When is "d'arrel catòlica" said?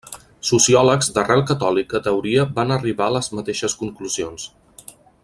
1.17-2.01